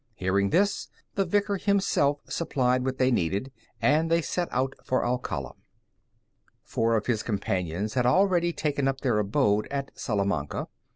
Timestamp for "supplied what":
2.27-2.97